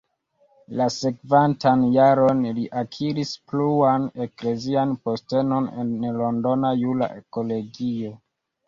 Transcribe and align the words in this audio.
La 0.79 0.85
sekvantan 0.93 1.83
jaron 1.97 2.41
li 2.57 2.65
akiris 2.83 3.35
pluan 3.53 4.09
eklezian 4.29 4.97
postenon 5.07 5.71
en 5.85 5.95
londona 6.25 6.75
jura 6.83 7.15
kolegio. 7.39 8.17